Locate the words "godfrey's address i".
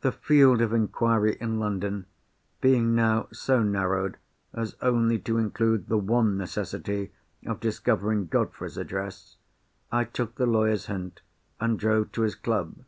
8.26-10.02